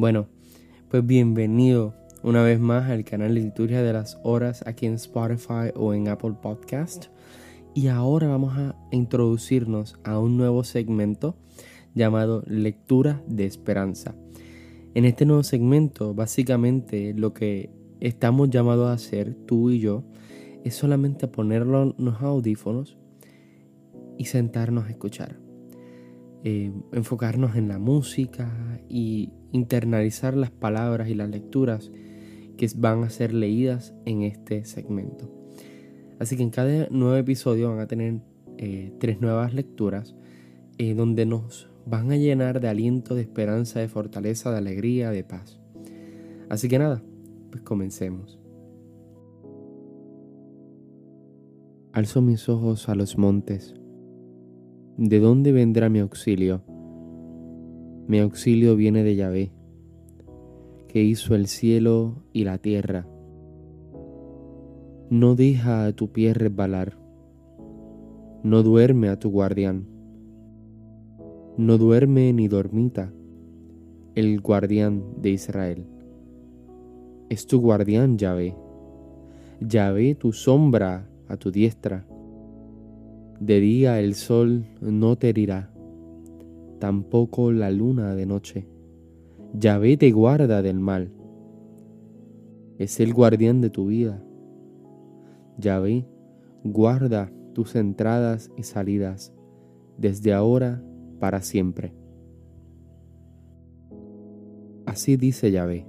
[0.00, 0.28] Bueno,
[0.90, 1.92] pues bienvenido
[2.22, 6.06] una vez más al canal de Liturgia de las Horas aquí en Spotify o en
[6.06, 7.06] Apple Podcast.
[7.74, 11.34] Y ahora vamos a introducirnos a un nuevo segmento
[11.96, 14.14] llamado Lectura de Esperanza.
[14.94, 20.04] En este nuevo segmento, básicamente lo que estamos llamados a hacer, tú y yo,
[20.62, 22.96] es solamente ponernos los audífonos
[24.16, 25.40] y sentarnos a escuchar.
[26.44, 31.90] Eh, enfocarnos en la música y internalizar las palabras y las lecturas
[32.56, 35.30] que van a ser leídas en este segmento.
[36.18, 38.20] Así que en cada nuevo episodio van a tener
[38.56, 40.16] eh, tres nuevas lecturas
[40.78, 45.24] eh, donde nos van a llenar de aliento, de esperanza, de fortaleza, de alegría, de
[45.24, 45.60] paz.
[46.48, 47.02] Así que nada,
[47.50, 48.38] pues comencemos.
[51.92, 53.74] Alzo mis ojos a los montes
[54.98, 56.60] ¿De dónde vendrá mi auxilio?
[58.08, 59.52] Mi auxilio viene de Yahvé,
[60.88, 63.06] que hizo el cielo y la tierra.
[65.10, 66.98] No deja a tu pie resbalar,
[68.42, 69.86] no duerme a tu guardián,
[71.56, 73.12] no duerme ni dormita
[74.14, 75.86] el guardián de Israel.
[77.28, 78.56] Es tu guardián Yahvé,
[79.60, 82.06] Yahvé tu sombra a tu diestra
[83.40, 85.70] de día el sol no te herirá,
[86.78, 88.66] tampoco la luna de noche.
[89.54, 91.12] Yahvé te guarda del mal.
[92.78, 94.22] Es el guardián de tu vida.
[95.58, 96.06] Yahvé
[96.64, 99.32] guarda tus entradas y salidas
[99.96, 100.82] desde ahora
[101.18, 101.94] para siempre.
[104.86, 105.86] Así dice Yahvé.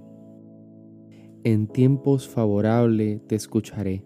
[1.43, 4.03] En tiempos favorables te escucharé,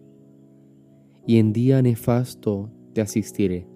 [1.26, 3.68] y en día nefasto te asistiré.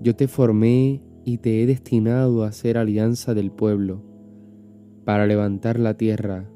[0.00, 4.02] Yo te formé y te he destinado a ser alianza del pueblo,
[5.04, 6.48] para levantar la tierra,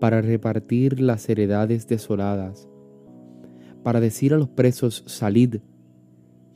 [0.00, 2.68] para repartir las heredades desoladas,
[3.84, 5.58] para decir a los presos, salid,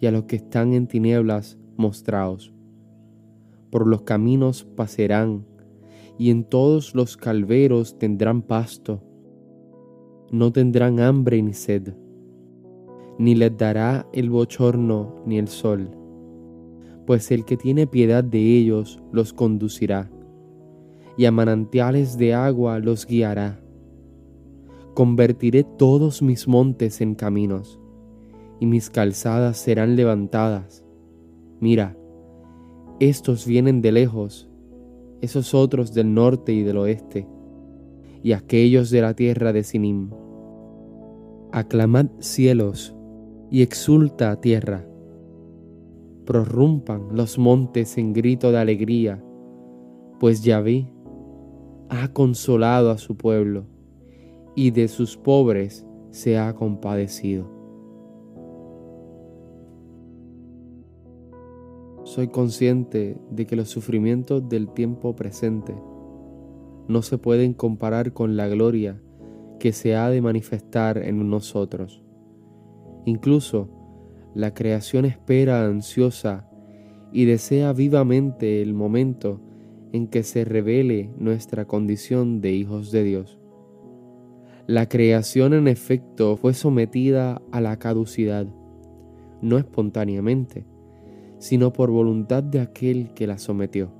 [0.00, 2.52] y a los que están en tinieblas, mostraos.
[3.70, 5.46] Por los caminos pasarán,
[6.18, 9.04] y en todos los calveros tendrán pasto.
[10.32, 11.94] No tendrán hambre ni sed
[13.16, 15.88] ni les dará el bochorno ni el sol,
[17.06, 20.10] pues el que tiene piedad de ellos los conducirá,
[21.16, 23.60] y a manantiales de agua los guiará.
[24.94, 27.80] Convertiré todos mis montes en caminos,
[28.60, 30.84] y mis calzadas serán levantadas.
[31.60, 31.96] Mira,
[33.00, 34.48] estos vienen de lejos,
[35.20, 37.26] esos otros del norte y del oeste,
[38.22, 40.10] y aquellos de la tierra de Sinim.
[41.52, 42.94] Aclamad cielos,
[43.50, 44.86] y exulta tierra.
[46.24, 49.22] Prorrumpan los montes en grito de alegría,
[50.18, 50.90] pues Yahvé
[51.90, 53.66] ha consolado a su pueblo
[54.54, 57.52] y de sus pobres se ha compadecido.
[62.04, 65.74] Soy consciente de que los sufrimientos del tiempo presente
[66.86, 69.00] no se pueden comparar con la gloria
[69.58, 72.02] que se ha de manifestar en nosotros.
[73.06, 73.68] Incluso
[74.34, 76.48] la creación espera ansiosa
[77.12, 79.40] y desea vivamente el momento
[79.92, 83.38] en que se revele nuestra condición de hijos de Dios.
[84.66, 88.46] La creación en efecto fue sometida a la caducidad,
[89.40, 90.66] no espontáneamente,
[91.38, 93.92] sino por voluntad de aquel que la sometió.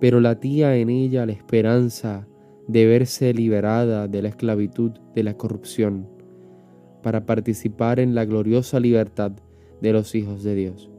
[0.00, 2.26] Pero latía en ella la esperanza
[2.68, 6.15] de verse liberada de la esclavitud de la corrupción
[7.06, 9.30] para participar en la gloriosa libertad
[9.80, 10.90] de los hijos de Dios.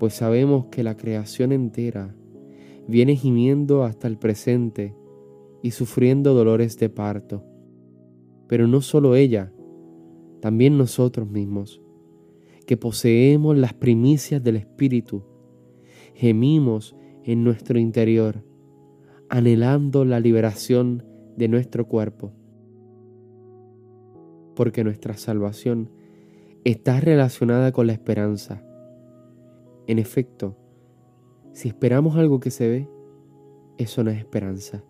[0.00, 2.16] Pues sabemos que la creación entera
[2.88, 4.92] viene gimiendo hasta el presente
[5.62, 7.44] y sufriendo dolores de parto.
[8.48, 9.52] Pero no solo ella,
[10.40, 11.80] también nosotros mismos,
[12.66, 15.22] que poseemos las primicias del Espíritu,
[16.16, 18.42] gemimos en nuestro interior,
[19.28, 21.04] anhelando la liberación
[21.36, 22.32] de nuestro cuerpo
[24.54, 25.90] porque nuestra salvación
[26.64, 28.62] está relacionada con la esperanza.
[29.86, 30.56] En efecto,
[31.52, 32.88] si esperamos algo que se ve,
[33.78, 34.82] eso no es esperanza.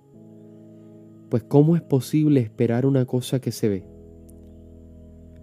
[1.30, 3.86] Pues ¿cómo es posible esperar una cosa que se ve?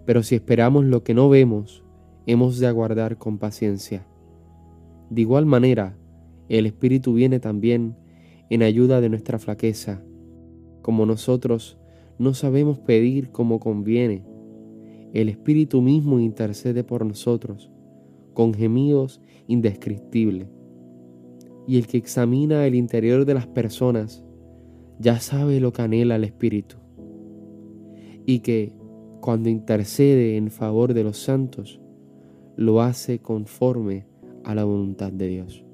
[0.06, 1.84] Pero si esperamos lo que no vemos,
[2.26, 4.06] hemos de aguardar con paciencia.
[5.10, 5.96] De igual manera,
[6.48, 7.96] el Espíritu viene también
[8.48, 10.02] en ayuda de nuestra flaqueza,
[10.82, 11.78] como nosotros
[12.18, 14.24] no sabemos pedir como conviene.
[15.12, 17.70] El Espíritu mismo intercede por nosotros
[18.34, 20.48] con gemidos indescriptibles.
[21.64, 24.24] y el que examina el interior de las personas
[24.98, 26.76] ya sabe lo que anhela el Espíritu
[28.26, 28.72] y que
[29.20, 31.80] cuando intercede en favor de los santos
[32.56, 34.06] lo hace conforme
[34.44, 35.64] a la voluntad de Dios.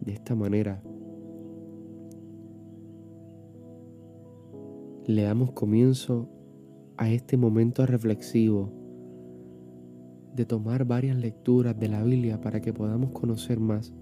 [0.00, 0.82] De esta manera
[5.06, 6.28] le damos comienzo
[6.96, 8.72] a este momento reflexivo
[10.34, 13.94] de tomar varias lecturas de la Biblia para que podamos conocer más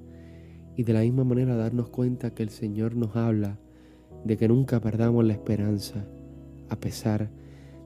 [0.77, 3.59] y de la misma manera darnos cuenta que el Señor nos habla
[4.25, 6.07] de que nunca perdamos la esperanza
[6.71, 7.29] a pesar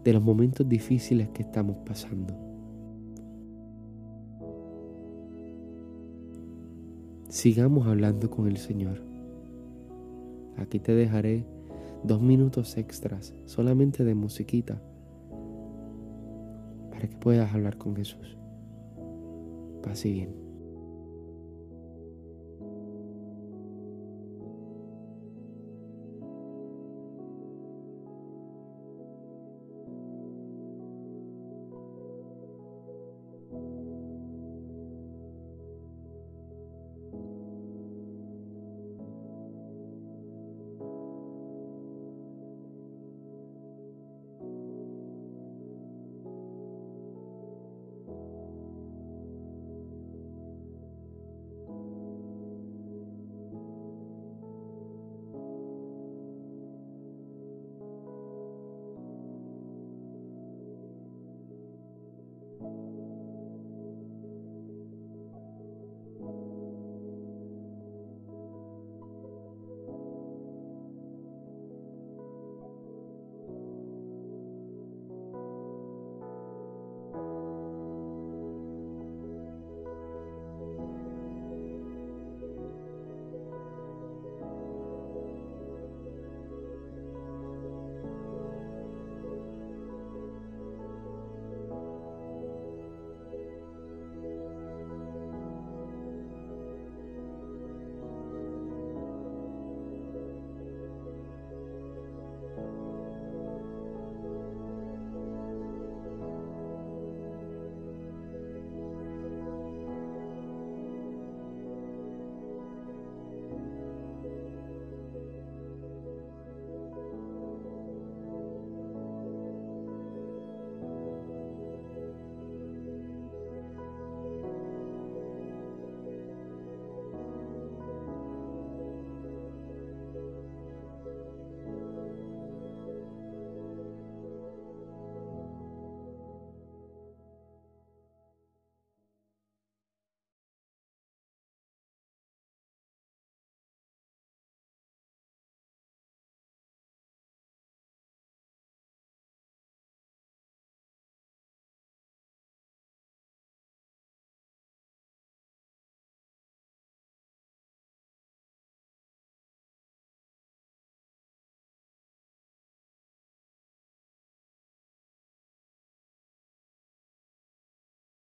[0.04, 2.34] de los momentos difíciles que estamos pasando.
[7.28, 9.02] Sigamos hablando con el Señor.
[10.56, 11.57] Aquí te dejaré
[12.04, 14.80] dos minutos extras solamente de musiquita
[16.90, 18.36] para que puedas hablar con Jesús.
[19.82, 20.47] Pase bien.